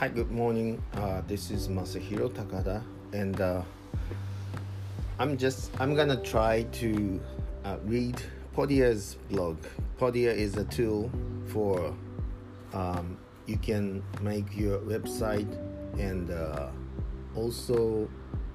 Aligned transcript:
Hi, 0.00 0.08
good 0.08 0.30
morning. 0.30 0.82
Uh, 0.94 1.20
this 1.28 1.50
is 1.50 1.68
Masahiro 1.68 2.30
Takada, 2.30 2.82
and 3.12 3.38
uh, 3.38 3.60
I'm 5.18 5.36
just 5.36 5.70
I'm 5.78 5.94
gonna 5.94 6.16
try 6.16 6.62
to 6.80 7.20
uh, 7.66 7.76
read 7.84 8.16
Podia's 8.56 9.18
blog. 9.28 9.58
Podia 10.00 10.34
is 10.34 10.56
a 10.56 10.64
tool 10.64 11.10
for 11.48 11.94
um, 12.72 13.18
you 13.44 13.58
can 13.58 14.02
make 14.22 14.56
your 14.56 14.78
website 14.78 15.52
and 15.98 16.30
uh, 16.30 16.70
also 17.36 18.08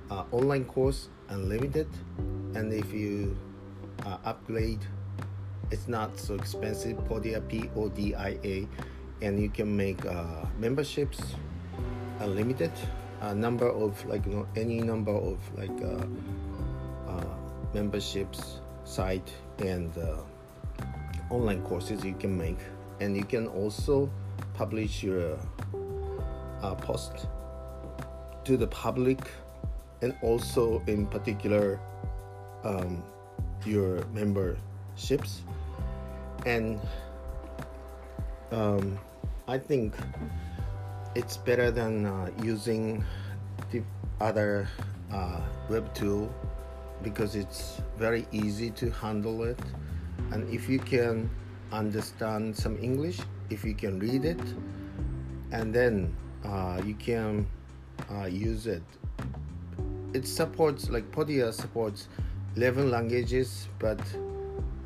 uh, 0.10 0.24
online 0.32 0.66
course 0.66 1.10
unlimited, 1.30 1.88
and 2.56 2.74
if 2.74 2.92
you 2.92 3.38
uh, 4.04 4.18
upgrade, 4.26 4.82
it's 5.70 5.88
not 5.88 6.18
so 6.18 6.34
expensive. 6.34 6.98
Podia 7.08 7.48
P 7.48 7.70
O 7.76 7.88
D 7.88 8.16
I 8.16 8.30
A 8.44 8.68
and 9.22 9.40
you 9.40 9.50
can 9.50 9.76
make 9.76 10.06
uh, 10.06 10.46
memberships 10.60 11.22
unlimited 12.20 12.72
a 13.22 13.34
number 13.34 13.70
of 13.70 14.04
like 14.06 14.26
you 14.26 14.34
know 14.34 14.48
any 14.56 14.82
number 14.82 15.12
of 15.12 15.40
like 15.58 15.82
uh, 15.82 16.06
uh, 17.10 17.36
memberships 17.74 18.60
site 18.84 19.32
and 19.60 19.98
uh, 19.98 20.18
online 21.30 21.62
courses 21.64 22.04
you 22.04 22.14
can 22.14 22.38
make. 22.38 22.60
And 23.00 23.16
you 23.16 23.26
can 23.26 23.48
also 23.48 24.10
publish 24.54 25.04
your 25.04 25.38
uh, 26.62 26.76
post 26.76 27.28
to 28.46 28.58
the 28.58 28.68
public 28.68 29.20
and 30.02 30.16
also 30.22 30.82
in 30.88 31.08
particular 31.08 31.80
um, 32.64 33.04
your 33.66 34.06
memberships. 34.14 35.42
And 36.46 36.80
um, 38.56 38.98
I 39.48 39.58
think 39.58 39.94
it's 41.14 41.38
better 41.38 41.72
than 41.72 42.06
uh, 42.06 42.32
using 42.42 43.04
the 43.72 43.84
other 44.22 44.68
uh, 45.12 45.42
web 45.70 45.94
tool 45.94 46.34
because 47.04 47.36
it's 47.36 47.82
very 47.98 48.26
easy 48.32 48.72
to 48.72 48.90
handle 48.90 49.44
it. 49.44 49.60
And 50.32 50.50
if 50.54 50.70
you 50.70 50.80
can 50.80 51.30
understand 51.72 52.56
some 52.56 52.78
English 52.82 53.20
if 53.50 53.64
you 53.64 53.74
can 53.74 54.00
read 54.00 54.26
it 54.26 54.42
and 55.52 55.74
then 55.74 56.16
uh, 56.44 56.82
you 56.86 56.96
can 56.96 57.46
uh, 58.12 58.26
use 58.26 58.68
it. 58.68 58.84
It 60.14 60.26
supports 60.26 60.90
like 60.90 61.12
Podia 61.12 61.54
supports 61.54 62.08
11 62.56 62.90
languages 62.90 63.68
but 63.80 64.00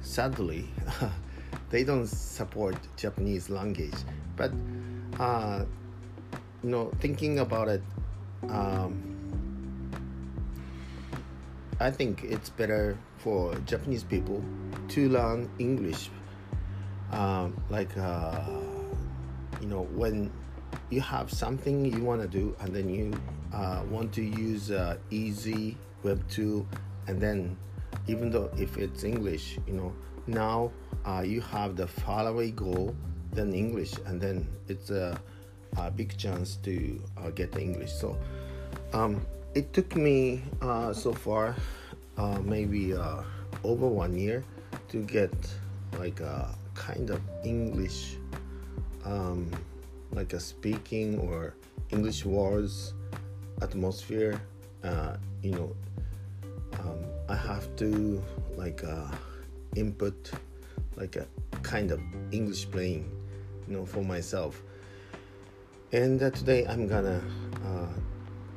sadly 0.01 0.67
they 1.69 1.83
don't 1.83 2.07
support 2.07 2.75
Japanese 2.97 3.49
language. 3.49 3.95
But 4.35 4.51
uh, 5.19 5.65
you 6.63 6.69
know, 6.69 6.91
thinking 6.99 7.39
about 7.39 7.67
it, 7.69 7.83
um, 8.49 9.03
I 11.79 11.91
think 11.91 12.23
it's 12.23 12.49
better 12.49 12.97
for 13.17 13.55
Japanese 13.65 14.03
people 14.03 14.43
to 14.89 15.09
learn 15.09 15.49
English. 15.59 16.09
Um, 17.11 17.55
like 17.69 17.95
uh, 17.97 18.41
you 19.61 19.67
know, 19.67 19.83
when 19.95 20.31
you 20.89 21.01
have 21.01 21.31
something 21.31 21.85
you 21.85 22.03
want 22.03 22.21
to 22.21 22.27
do, 22.27 22.55
and 22.61 22.75
then 22.75 22.89
you 22.89 23.13
uh, 23.53 23.83
want 23.89 24.13
to 24.13 24.23
use 24.23 24.71
uh, 24.71 24.97
easy 25.09 25.77
web 26.03 26.27
tool, 26.29 26.67
and 27.07 27.19
then 27.19 27.57
even 28.07 28.29
though 28.29 28.49
if 28.57 28.77
it's 28.77 29.03
English, 29.03 29.57
you 29.67 29.73
know, 29.73 29.93
now 30.29 30.71
uh, 31.05 31.23
you 31.25 31.41
have 31.41 31.75
the 31.75 31.87
far 31.87 32.27
away 32.27 32.51
goal 32.51 32.95
than 33.33 33.53
English, 33.53 33.93
and 34.05 34.21
then 34.21 34.47
it's 34.67 34.89
a, 34.89 35.19
a 35.77 35.91
big 35.91 36.17
chance 36.17 36.57
to 36.63 37.01
uh, 37.17 37.29
get 37.31 37.57
English. 37.57 37.91
So 37.91 38.17
um, 38.93 39.25
it 39.53 39.73
took 39.73 39.95
me 39.95 40.43
uh, 40.61 40.93
so 40.93 41.13
far 41.13 41.55
uh, 42.17 42.39
maybe 42.43 42.93
uh, 42.93 43.23
over 43.63 43.87
one 43.87 44.17
year 44.17 44.43
to 44.89 45.03
get 45.03 45.33
like 45.97 46.19
a 46.19 46.55
kind 46.75 47.09
of 47.09 47.21
English, 47.43 48.17
um, 49.05 49.49
like 50.11 50.33
a 50.33 50.39
speaking 50.39 51.19
or 51.19 51.55
English 51.89 52.25
words 52.25 52.93
atmosphere. 53.61 54.41
Uh, 54.83 55.17
you 55.41 55.51
know, 55.51 55.75
um, 56.79 57.05
I 57.27 57.35
have 57.35 57.75
to 57.77 58.21
like 58.55 58.83
input 59.75 60.31
like 60.95 61.15
a 61.15 61.27
kind 61.63 61.91
of 61.91 62.01
English 62.31 62.69
playing, 62.69 63.09
you 63.67 63.75
know, 63.75 63.85
for 63.85 64.03
myself. 64.03 64.61
And 65.91 66.21
uh, 66.21 66.29
today 66.31 66.65
I'm 66.67 66.87
gonna 66.87 67.21
uh, 67.65 67.87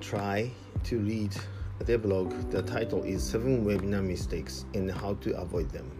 try 0.00 0.50
to 0.84 0.98
read 0.98 1.34
their 1.80 1.98
blog. 1.98 2.30
The 2.50 2.62
title 2.62 3.02
is 3.04 3.22
Seven 3.22 3.64
Webinar 3.64 4.04
Mistakes 4.04 4.64
and 4.74 4.90
How 4.90 5.14
to 5.14 5.36
Avoid 5.36 5.70
Them. 5.70 5.90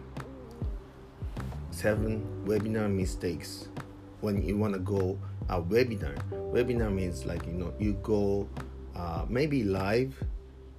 Seven 1.71 2.23
webinar 2.45 2.89
mistakes 2.89 3.67
when 4.21 4.41
you 4.43 4.57
want 4.57 4.73
to 4.73 4.79
go 4.79 5.17
a 5.49 5.59
webinar. 5.59 6.15
Webinar 6.53 6.93
means 6.93 7.25
like 7.25 7.45
you 7.47 7.53
know 7.53 7.73
you 7.79 7.93
go 8.03 8.47
uh, 8.95 9.25
maybe 9.27 9.63
live, 9.63 10.15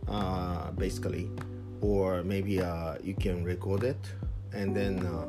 uh, 0.08 0.70
basically, 0.70 1.28
or 1.80 2.22
maybe 2.22 2.60
uh, 2.60 2.94
you 3.02 3.14
can 3.14 3.44
record 3.44 3.82
it 3.82 3.98
and 4.54 4.74
then 4.74 5.04
uh, 5.06 5.26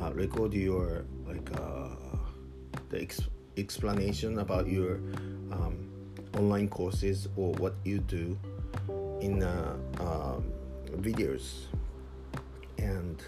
uh, 0.00 0.12
record 0.12 0.54
your 0.54 1.04
like 1.26 1.50
uh, 1.58 1.88
the 2.88 3.02
ex- 3.02 3.28
explanation 3.56 4.38
about 4.38 4.66
your 4.66 4.96
um, 5.52 5.88
online 6.36 6.68
courses 6.68 7.28
or 7.36 7.52
what 7.54 7.74
you 7.84 7.98
do 7.98 8.38
in 9.20 9.42
uh, 9.42 9.76
um, 10.00 10.44
videos. 11.02 11.66
And 12.78 13.22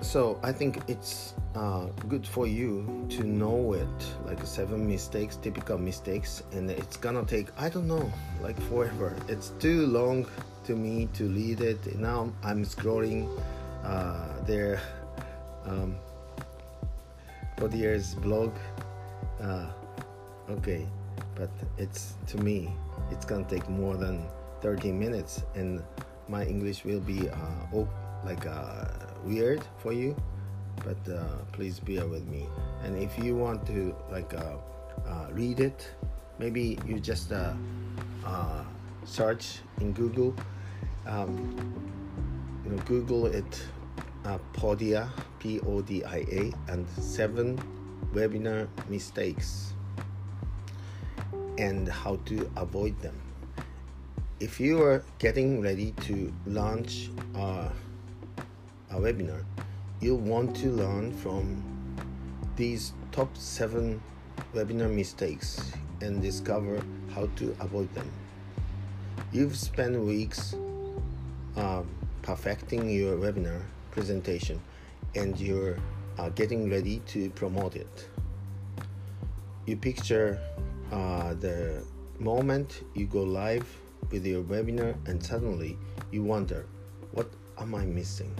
so 0.00 0.38
i 0.42 0.52
think 0.52 0.82
it's 0.86 1.32
uh, 1.54 1.86
good 2.08 2.26
for 2.26 2.46
you 2.46 3.06
to 3.08 3.24
know 3.24 3.72
it 3.72 3.88
like 4.26 4.44
seven 4.46 4.86
mistakes 4.86 5.36
typical 5.36 5.78
mistakes 5.78 6.42
and 6.52 6.70
it's 6.70 6.98
gonna 6.98 7.24
take 7.24 7.48
i 7.58 7.70
don't 7.70 7.88
know 7.88 8.12
like 8.42 8.60
forever. 8.68 9.16
It's 9.28 9.52
too 9.58 9.86
long 9.86 10.26
to 10.64 10.74
me 10.74 11.08
to 11.14 11.28
read 11.28 11.60
it. 11.60 11.98
Now 11.98 12.32
I'm 12.42 12.64
scrolling 12.64 13.28
uh, 13.84 14.40
their 14.46 14.80
um, 15.64 15.96
Podia's 17.56 18.14
blog. 18.14 18.52
Uh, 19.40 19.66
okay, 20.50 20.86
but 21.34 21.50
it's 21.78 22.14
to 22.28 22.38
me, 22.38 22.72
it's 23.10 23.24
gonna 23.24 23.44
take 23.44 23.68
more 23.68 23.96
than 23.96 24.26
30 24.60 24.92
minutes, 24.92 25.42
and 25.54 25.82
my 26.28 26.44
English 26.44 26.84
will 26.84 27.00
be 27.00 27.28
uh, 27.28 27.74
oh, 27.74 27.88
like 28.24 28.46
uh, 28.46 28.86
weird 29.24 29.62
for 29.78 29.92
you. 29.92 30.16
But 30.84 30.98
uh, 31.12 31.22
please 31.52 31.78
bear 31.78 32.06
with 32.06 32.26
me. 32.26 32.48
And 32.82 32.98
if 32.98 33.16
you 33.18 33.36
want 33.36 33.66
to 33.66 33.94
like 34.10 34.34
uh, 34.34 34.56
uh, 35.06 35.26
read 35.30 35.60
it, 35.60 35.88
maybe 36.38 36.78
you 36.86 36.98
just 36.98 37.32
search 39.04 39.60
in 39.80 39.92
Google 39.92 40.34
um, 41.06 41.56
you 42.64 42.70
know, 42.70 42.78
Google 42.84 43.26
it, 43.26 43.62
uh, 44.24 44.38
Podia, 44.52 45.08
P 45.38 45.60
O 45.60 45.82
D 45.82 46.02
I 46.04 46.24
A, 46.30 46.52
and 46.68 46.88
seven 46.98 47.60
webinar 48.12 48.68
mistakes 48.88 49.72
and 51.58 51.88
how 51.88 52.16
to 52.26 52.50
avoid 52.56 52.98
them. 53.00 53.20
If 54.40 54.58
you 54.58 54.82
are 54.82 55.04
getting 55.18 55.60
ready 55.60 55.92
to 56.02 56.32
launch 56.46 57.10
a 57.34 57.70
webinar, 58.92 59.44
you'll 60.00 60.18
want 60.18 60.56
to 60.56 60.70
learn 60.70 61.12
from 61.12 61.62
these 62.56 62.92
top 63.12 63.36
seven 63.36 64.00
webinar 64.54 64.92
mistakes 64.92 65.72
and 66.00 66.20
discover 66.20 66.82
how 67.14 67.28
to 67.36 67.56
avoid 67.60 67.92
them. 67.94 68.10
You've 69.32 69.56
spent 69.56 69.98
weeks 69.98 70.54
um, 71.56 71.88
perfecting 72.22 72.88
your 72.90 73.16
webinar 73.16 73.62
presentation 73.90 74.60
and 75.14 75.38
you're 75.38 75.78
uh, 76.18 76.28
getting 76.30 76.70
ready 76.70 77.00
to 77.06 77.30
promote 77.30 77.76
it. 77.76 78.08
You 79.66 79.76
picture 79.76 80.38
uh, 80.92 81.34
the 81.34 81.84
moment 82.18 82.82
you 82.94 83.06
go 83.06 83.22
live 83.22 83.66
with 84.10 84.26
your 84.26 84.42
webinar 84.42 84.94
and 85.06 85.22
suddenly 85.22 85.78
you 86.10 86.22
wonder, 86.22 86.66
what 87.12 87.30
am 87.58 87.74
I 87.74 87.84
missing? 87.84 88.34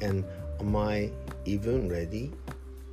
And 0.00 0.24
am 0.60 0.76
I 0.76 1.10
even 1.44 1.88
ready? 1.88 2.32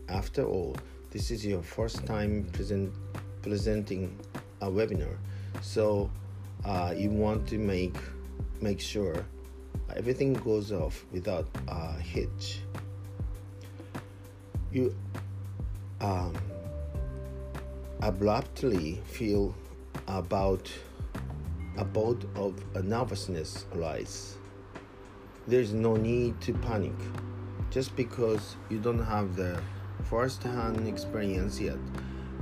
After 0.09 0.43
all, 0.43 0.75
this 1.11 1.31
is 1.31 1.45
your 1.45 1.61
first 1.61 2.05
time 2.05 2.45
present, 2.53 2.93
presenting 3.41 4.17
a 4.61 4.67
webinar, 4.67 5.17
so 5.61 6.09
uh, 6.65 6.93
you 6.95 7.09
want 7.09 7.47
to 7.47 7.57
make 7.57 7.95
make 8.61 8.79
sure 8.79 9.25
everything 9.95 10.33
goes 10.33 10.71
off 10.71 11.05
without 11.11 11.47
a 11.67 11.93
hitch. 11.99 12.61
You, 14.71 14.95
um, 15.99 16.33
abruptly 18.01 19.01
feel 19.05 19.55
about 20.07 20.71
a 21.77 21.85
bout 21.85 22.23
of 22.35 22.55
nervousness 22.83 23.65
arise. 23.75 24.37
There's 25.47 25.73
no 25.73 25.95
need 25.95 26.39
to 26.41 26.53
panic. 26.53 26.93
Just 27.69 27.95
because 27.95 28.57
you 28.69 28.79
don't 28.79 29.03
have 29.03 29.35
the 29.35 29.61
first-hand 30.03 30.87
experience 30.87 31.59
yet, 31.59 31.77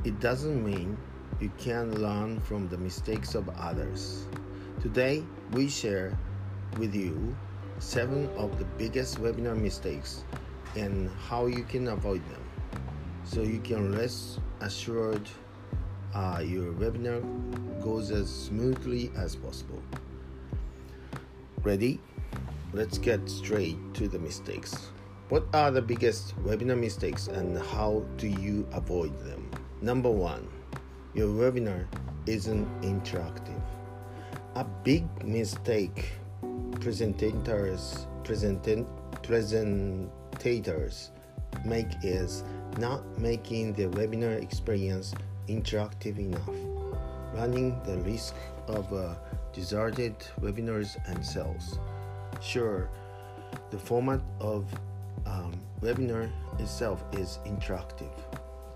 it 0.03 0.19
doesn't 0.19 0.63
mean 0.63 0.97
you 1.39 1.51
can't 1.57 1.99
learn 1.99 2.39
from 2.41 2.67
the 2.67 2.77
mistakes 2.77 3.35
of 3.35 3.47
others. 3.49 4.25
Today, 4.81 5.25
we 5.51 5.67
share 5.67 6.17
with 6.77 6.95
you 6.95 7.35
seven 7.79 8.29
of 8.37 8.57
the 8.59 8.63
biggest 8.77 9.19
webinar 9.19 9.59
mistakes 9.59 10.23
and 10.77 11.09
how 11.27 11.47
you 11.47 11.63
can 11.63 11.89
avoid 11.89 12.21
them 12.29 12.41
so 13.25 13.41
you 13.41 13.59
can 13.59 13.93
rest 13.93 14.39
assured 14.61 15.27
uh, 16.13 16.41
your 16.45 16.71
webinar 16.71 17.21
goes 17.83 18.09
as 18.09 18.29
smoothly 18.29 19.11
as 19.17 19.35
possible. 19.35 19.83
Ready? 21.61 21.99
Let's 22.71 22.97
get 22.97 23.29
straight 23.29 23.77
to 23.95 24.07
the 24.07 24.19
mistakes. 24.19 24.91
What 25.27 25.45
are 25.53 25.71
the 25.71 25.81
biggest 25.81 26.41
webinar 26.45 26.79
mistakes 26.79 27.27
and 27.27 27.57
how 27.57 28.05
do 28.15 28.27
you 28.27 28.65
avoid 28.71 29.17
them? 29.25 29.51
Number 29.81 30.09
one, 30.09 30.47
your 31.13 31.27
webinar 31.27 31.85
isn't 32.27 32.65
interactive. 32.81 33.48
A 34.55 34.63
big 34.83 35.05
mistake 35.23 36.13
presentators 36.79 38.07
present, 38.23 38.63
presentators 39.21 41.09
make 41.65 41.87
is 42.03 42.43
not 42.79 43.03
making 43.19 43.73
the 43.73 43.85
webinar 43.89 44.41
experience 44.41 45.13
interactive 45.47 46.17
enough, 46.17 46.49
running 47.35 47.79
the 47.83 47.97
risk 47.99 48.33
of 48.67 48.91
uh, 48.91 49.13
deserted 49.53 50.15
webinars 50.41 50.97
and 51.07 51.23
sales. 51.23 51.77
Sure, 52.41 52.89
the 53.69 53.77
format 53.77 54.21
of 54.39 54.65
um, 55.27 55.53
webinar 55.81 56.27
itself 56.57 57.03
is 57.13 57.37
interactive, 57.45 58.11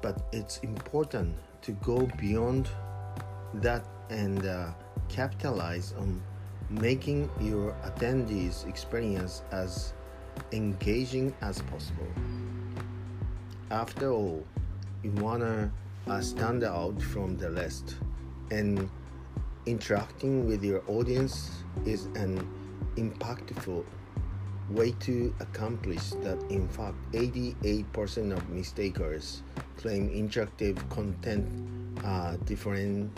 but 0.01 0.21
it's 0.31 0.59
important 0.59 1.35
to 1.63 1.71
go 1.83 2.07
beyond 2.19 2.69
that 3.55 3.83
and 4.09 4.45
uh, 4.45 4.71
capitalize 5.13 5.93
on 5.99 6.21
making 6.69 7.29
your 7.39 7.75
attendees 7.85 8.67
experience 8.67 9.43
as 9.51 9.93
engaging 10.51 11.33
as 11.41 11.61
possible. 11.63 12.07
After 13.69 14.11
all, 14.11 14.43
you 15.03 15.11
wanna 15.11 15.71
uh, 16.07 16.21
stand 16.21 16.63
out 16.63 16.99
from 17.01 17.37
the 17.37 17.51
rest, 17.51 17.95
and 18.49 18.89
interacting 19.65 20.47
with 20.47 20.63
your 20.63 20.81
audience 20.87 21.51
is 21.85 22.05
an 22.15 22.47
impactful 22.95 23.85
way 24.69 24.91
to 25.01 25.33
accomplish 25.39 26.09
that. 26.23 26.41
In 26.49 26.67
fact, 26.67 26.95
88% 27.11 28.35
of 28.35 28.49
mistakers 28.49 29.43
claim 29.77 30.09
interactive 30.09 30.77
content 30.89 31.47
uh, 32.03 32.37
different, 32.45 33.11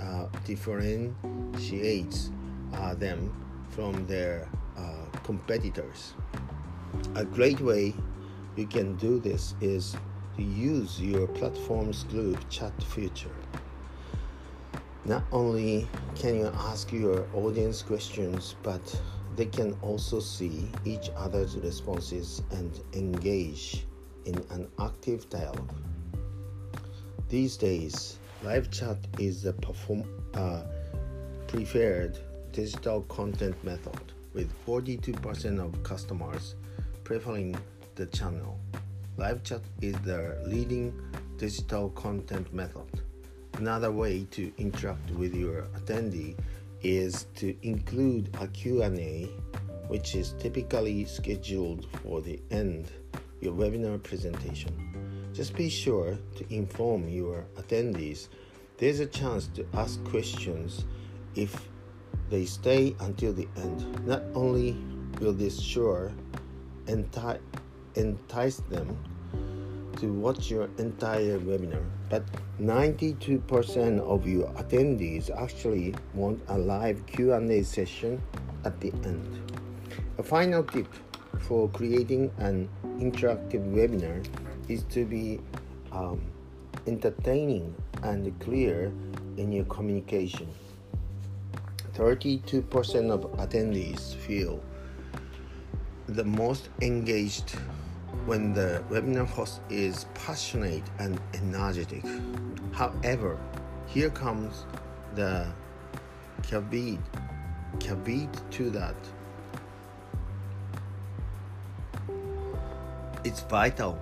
uh, 0.00 0.26
differentiates 0.44 2.30
uh, 2.74 2.94
them 2.94 3.32
from 3.70 4.06
their 4.06 4.48
uh, 4.76 5.04
competitors. 5.24 6.14
A 7.14 7.24
great 7.24 7.60
way 7.60 7.94
you 8.56 8.66
can 8.66 8.96
do 8.96 9.18
this 9.18 9.54
is 9.60 9.96
to 10.36 10.42
use 10.42 11.00
your 11.00 11.26
platform's 11.26 12.04
group 12.04 12.38
chat 12.48 12.72
feature. 12.82 13.34
Not 15.04 15.24
only 15.32 15.88
can 16.14 16.36
you 16.36 16.52
ask 16.54 16.92
your 16.92 17.26
audience 17.34 17.82
questions, 17.82 18.54
but 18.62 18.82
they 19.36 19.46
can 19.46 19.76
also 19.82 20.20
see 20.20 20.68
each 20.84 21.10
other's 21.16 21.56
responses 21.56 22.42
and 22.50 22.80
engage 22.92 23.86
in 24.26 24.36
an 24.50 24.68
active 24.78 25.28
dialogue. 25.30 25.72
These 27.28 27.56
days, 27.56 28.19
live 28.42 28.70
chat 28.70 28.96
is 29.18 29.42
the 29.42 29.52
perform, 29.52 30.04
uh, 30.34 30.62
preferred 31.46 32.18
digital 32.52 33.02
content 33.02 33.54
method, 33.62 34.00
with 34.32 34.50
42% 34.66 35.60
of 35.60 35.82
customers 35.82 36.54
preferring 37.04 37.54
the 37.96 38.06
channel. 38.06 38.58
Live 39.18 39.42
chat 39.42 39.60
is 39.82 39.94
the 40.04 40.38
leading 40.46 40.98
digital 41.36 41.90
content 41.90 42.52
method. 42.54 43.02
Another 43.54 43.92
way 43.92 44.24
to 44.30 44.50
interact 44.56 45.10
with 45.10 45.34
your 45.34 45.62
attendee 45.76 46.34
is 46.82 47.26
to 47.34 47.54
include 47.62 48.34
a 48.40 48.46
Q&A 48.48 49.28
which 49.88 50.14
is 50.14 50.34
typically 50.38 51.04
scheduled 51.04 51.86
for 52.02 52.22
the 52.22 52.40
end 52.50 52.90
of 53.12 53.20
your 53.42 53.52
webinar 53.52 54.02
presentation. 54.02 55.09
Just 55.40 55.56
be 55.56 55.70
sure 55.70 56.18
to 56.36 56.54
inform 56.54 57.08
your 57.08 57.46
attendees 57.56 58.28
there's 58.76 59.00
a 59.00 59.06
chance 59.06 59.46
to 59.54 59.64
ask 59.72 59.96
questions 60.04 60.84
if 61.34 61.66
they 62.28 62.44
stay 62.44 62.94
until 63.00 63.32
the 63.32 63.48
end. 63.56 64.06
Not 64.06 64.22
only 64.34 64.76
will 65.18 65.32
this 65.32 65.58
sure 65.58 66.12
enti- 66.84 67.40
entice 67.94 68.58
them 68.68 68.98
to 69.96 70.12
watch 70.12 70.50
your 70.50 70.68
entire 70.76 71.38
webinar, 71.38 71.86
but 72.10 72.22
92% 72.60 73.98
of 74.00 74.28
your 74.28 74.46
attendees 74.60 75.30
actually 75.42 75.94
want 76.12 76.38
a 76.48 76.58
live 76.58 77.06
Q&A 77.06 77.62
session 77.62 78.20
at 78.66 78.78
the 78.78 78.92
end. 79.04 79.40
A 80.18 80.22
final 80.22 80.62
tip 80.62 80.88
for 81.38 81.70
creating 81.70 82.30
an 82.36 82.68
interactive 82.98 83.64
webinar 83.72 84.22
is 84.70 84.84
to 84.84 85.04
be 85.04 85.40
um, 85.90 86.20
entertaining 86.86 87.74
and 88.04 88.38
clear 88.38 88.92
in 89.36 89.50
your 89.50 89.64
communication. 89.64 90.48
32% 91.94 93.10
of 93.10 93.22
attendees 93.32 94.14
feel 94.14 94.62
the 96.06 96.24
most 96.24 96.68
engaged 96.80 97.50
when 98.26 98.54
the 98.54 98.82
webinar 98.90 99.26
host 99.26 99.60
is 99.68 100.06
passionate 100.14 100.84
and 101.00 101.20
energetic. 101.34 102.04
However, 102.72 103.38
here 103.86 104.10
comes 104.10 104.66
the 105.16 105.46
caveat, 106.42 107.00
caveat 107.80 108.50
to 108.52 108.70
that. 108.70 108.94
It's 113.24 113.40
vital 113.40 114.00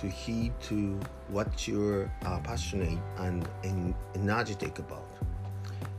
to 0.00 0.08
heed 0.08 0.52
to 0.62 0.98
what 1.28 1.66
you're 1.66 2.10
uh, 2.24 2.38
passionate 2.40 2.98
and 3.18 3.46
energetic 4.14 4.78
about. 4.78 5.06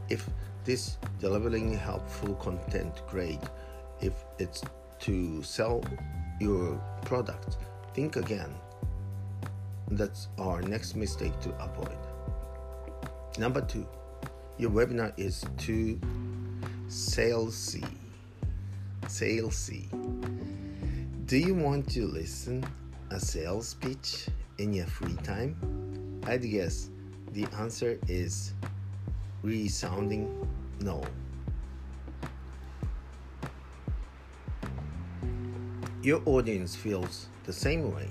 If 0.09 0.27
this 0.65 0.97
delivering 1.19 1.77
helpful 1.77 2.35
content 2.35 3.01
great, 3.07 3.39
if 4.01 4.13
it's 4.37 4.63
to 4.99 5.43
sell 5.43 5.83
your 6.39 6.81
product, 7.05 7.57
think 7.93 8.15
again. 8.15 8.53
That's 9.91 10.27
our 10.37 10.61
next 10.61 10.95
mistake 10.95 11.37
to 11.41 11.49
avoid. 11.61 11.97
Number 13.37 13.61
two, 13.61 13.87
your 14.57 14.69
webinar 14.69 15.13
is 15.17 15.43
too 15.57 15.99
salesy. 16.87 17.85
Salesy. 19.05 19.87
Do 21.25 21.37
you 21.37 21.53
want 21.53 21.89
to 21.91 22.07
listen 22.07 22.65
a 23.11 23.19
sales 23.19 23.73
pitch 23.75 24.27
in 24.57 24.73
your 24.73 24.87
free 24.87 25.17
time? 25.23 25.55
I'd 26.27 26.41
guess 26.41 26.89
the 27.31 27.45
answer 27.57 27.99
is 28.07 28.53
resounding 29.43 30.47
no. 30.81 31.03
your 36.01 36.21
audience 36.25 36.75
feels 36.75 37.27
the 37.43 37.51
same 37.51 37.93
way. 37.93 38.09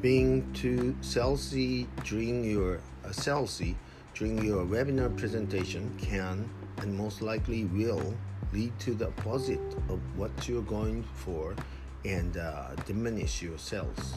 Being 0.00 0.52
too 0.52 0.96
salesy 1.00 1.88
during 2.04 2.44
your 2.44 2.76
uh, 3.04 3.08
salesy 3.08 3.74
during 4.14 4.44
your 4.44 4.64
webinar 4.64 5.16
presentation 5.16 5.92
can 5.98 6.48
and 6.78 6.96
most 6.96 7.20
likely 7.20 7.64
will 7.64 8.14
lead 8.52 8.78
to 8.78 8.94
the 8.94 9.08
opposite 9.08 9.74
of 9.88 9.98
what 10.16 10.30
you're 10.46 10.62
going 10.62 11.02
for 11.02 11.56
and 12.04 12.36
uh, 12.36 12.74
diminish 12.86 13.42
your 13.42 13.58
sales. 13.58 14.14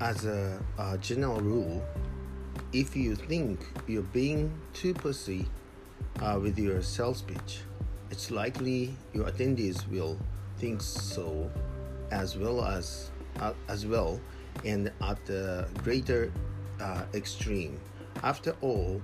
As 0.00 0.24
a, 0.24 0.60
a 0.78 0.98
general 0.98 1.40
rule, 1.40 1.84
if 2.72 2.96
you 2.96 3.14
think 3.14 3.60
you're 3.86 4.02
being 4.02 4.52
too 4.72 4.94
pushy 4.94 5.46
uh, 6.20 6.38
with 6.40 6.58
your 6.58 6.82
sales 6.82 7.22
pitch, 7.22 7.60
it's 8.10 8.30
likely 8.30 8.94
your 9.12 9.26
attendees 9.26 9.88
will 9.88 10.18
think 10.58 10.80
so 10.80 11.50
as 12.10 12.36
well 12.36 12.64
as 12.64 13.10
uh, 13.40 13.52
as 13.68 13.86
well 13.86 14.20
and 14.64 14.92
at 15.00 15.24
the 15.26 15.66
greater 15.82 16.32
uh, 16.80 17.02
extreme. 17.14 17.78
After 18.22 18.54
all, 18.60 19.00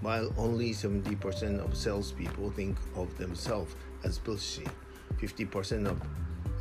while 0.00 0.32
only 0.38 0.70
70% 0.70 1.58
of 1.58 1.76
salespeople 1.76 2.50
think 2.50 2.76
of 2.94 3.16
themselves 3.18 3.74
as 4.04 4.18
pushy, 4.18 4.68
50% 5.22 5.86
of 5.86 6.00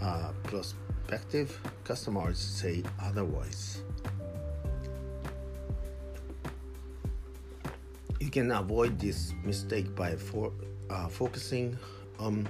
uh, 0.01 0.31
prospective 0.43 1.59
customers 1.83 2.37
say 2.37 2.83
otherwise. 3.01 3.81
You 8.19 8.29
can 8.29 8.51
avoid 8.51 8.99
this 8.99 9.33
mistake 9.43 9.95
by 9.95 10.15
for, 10.15 10.53
uh, 10.91 11.07
focusing 11.07 11.77
on 12.19 12.47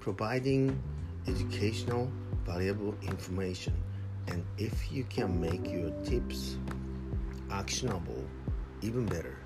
providing 0.00 0.78
educational, 1.26 2.12
valuable 2.44 2.94
information. 3.00 3.74
And 4.28 4.44
if 4.58 4.92
you 4.92 5.04
can 5.04 5.40
make 5.40 5.70
your 5.70 5.90
tips 6.04 6.58
actionable, 7.50 8.22
even 8.82 9.06
better. 9.06 9.38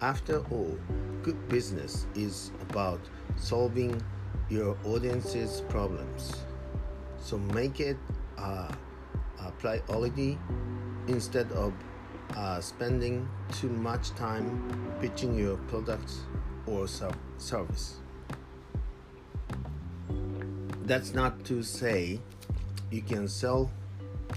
After 0.00 0.44
all, 0.50 0.78
good 1.22 1.48
business 1.48 2.06
is 2.14 2.52
about 2.70 3.00
solving 3.36 4.00
your 4.48 4.76
audience's 4.84 5.62
problems. 5.68 6.34
So 7.18 7.38
make 7.38 7.80
it 7.80 7.96
a, 8.38 8.74
a 9.40 9.50
priority 9.58 10.38
instead 11.08 11.50
of 11.52 11.72
uh, 12.36 12.60
spending 12.60 13.28
too 13.52 13.68
much 13.68 14.10
time 14.14 14.96
pitching 15.00 15.38
your 15.38 15.56
products 15.68 16.20
or 16.66 16.86
service. 17.38 17.96
That's 20.84 21.14
not 21.14 21.44
to 21.46 21.62
say 21.62 22.20
you 22.90 23.02
can 23.02 23.26
sell, 23.26 23.70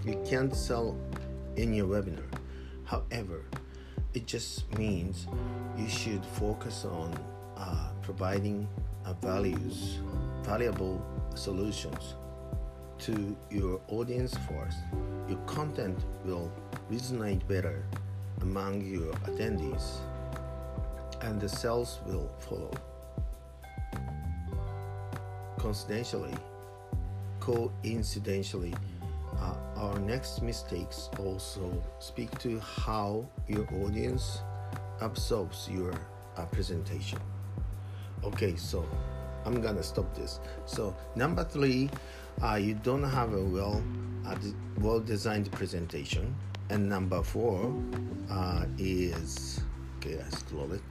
you 0.06 0.20
can't 0.28 0.56
sell 0.56 0.98
in 1.56 1.74
your 1.74 1.88
webinar. 1.88 2.26
However, 2.86 3.44
it 4.16 4.26
just 4.26 4.72
means 4.78 5.28
you 5.78 5.88
should 5.88 6.26
focus 6.26 6.86
on 6.86 7.14
uh, 7.56 7.92
providing 8.02 8.68
values, 9.22 10.00
valuable 10.44 11.04
solutions 11.36 12.16
to 13.00 13.36
your 13.50 13.80
audience 13.88 14.38
first. 14.48 14.78
Your 15.28 15.38
content 15.46 15.98
will 16.26 16.52
resonate 16.92 17.48
better 17.48 17.86
among 18.42 18.82
your 18.82 19.14
attendees, 19.28 19.98
and 21.22 21.40
the 21.40 21.48
sales 21.50 22.00
will 22.06 22.30
follow. 22.40 22.72
Coincidentally, 25.58 26.36
coincidentally, 27.40 28.74
uh, 29.40 29.56
our 29.78 30.00
next 30.00 30.42
mistakes 30.42 31.10
also 31.20 31.72
speak 32.00 32.38
to 32.40 32.60
how 32.60 33.26
your 33.48 33.68
audience 33.84 34.42
absorbs 35.02 35.70
your 35.72 35.94
uh, 36.38 36.46
presentation. 36.46 37.20
Okay, 38.24 38.56
so 38.56 38.86
I'm 39.46 39.62
gonna 39.62 39.84
stop 39.84 40.14
this. 40.16 40.40
So 40.66 40.96
number 41.16 41.44
three, 41.44 41.90
uh, 42.44 42.56
you 42.56 42.74
don't 42.76 43.04
have 43.04 43.34
a 43.34 43.44
well 43.44 43.82
uh, 44.26 44.36
well 44.80 45.00
designed 45.00 45.52
presentation, 45.52 46.36
and 46.70 46.88
number 46.88 47.24
four 47.24 47.74
uh, 48.30 48.66
is 48.78 49.62
okay. 49.98 50.20
I 50.20 50.30
scroll 50.30 50.72
it. 50.74 50.82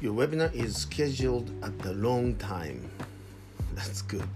Your 0.00 0.14
webinar 0.14 0.54
is 0.54 0.76
scheduled 0.76 1.50
at 1.64 1.78
the 1.80 1.94
wrong 1.96 2.36
time. 2.36 2.90
That's 3.74 4.02
good. 4.02 4.28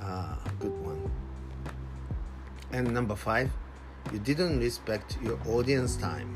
Uh, 0.00 0.36
good 0.58 0.76
one. 0.84 1.10
And 2.72 2.92
number 2.92 3.14
five, 3.14 3.50
you 4.12 4.18
didn't 4.18 4.60
respect 4.60 5.18
your 5.22 5.38
audience 5.46 5.96
time. 5.96 6.34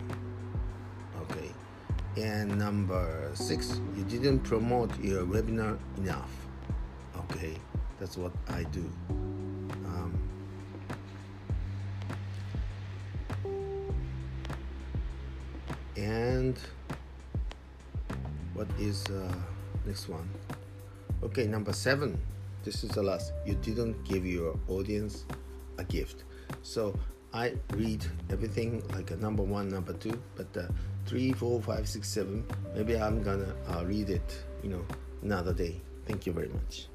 And 2.16 2.58
number 2.58 3.30
six, 3.34 3.80
you 3.96 4.04
didn't 4.04 4.40
promote 4.40 4.98
your 5.00 5.24
webinar 5.24 5.78
enough. 5.98 6.30
Okay. 7.30 7.56
That's 7.98 8.18
what 8.18 8.32
I 8.48 8.64
do. 8.64 8.90
Um, 9.86 10.18
and 15.96 16.58
what 18.52 18.68
is 18.78 19.06
uh, 19.06 19.34
next 19.86 20.08
one? 20.08 20.28
Okay, 21.22 21.46
number 21.46 21.72
seven. 21.72 22.20
This 22.64 22.84
is 22.84 22.90
the 22.90 23.02
last. 23.02 23.32
You 23.46 23.54
didn't 23.54 24.04
give 24.04 24.26
your 24.26 24.58
audience 24.68 25.24
a 25.78 25.84
gift. 25.84 26.24
So 26.62 26.98
I 27.32 27.54
read 27.74 28.04
everything 28.30 28.82
like 28.94 29.10
a 29.10 29.16
number 29.16 29.42
one, 29.42 29.68
number 29.68 29.92
two, 29.92 30.20
but 30.36 30.46
uh, 30.56 30.68
three, 31.06 31.32
four, 31.32 31.60
five, 31.60 31.88
six, 31.88 32.08
seven. 32.08 32.44
Maybe 32.74 32.96
I'm 32.96 33.22
gonna 33.22 33.54
uh, 33.68 33.84
read 33.84 34.10
it, 34.10 34.44
you 34.62 34.70
know, 34.70 34.84
another 35.22 35.52
day. 35.52 35.80
Thank 36.06 36.26
you 36.26 36.32
very 36.32 36.48
much. 36.48 36.86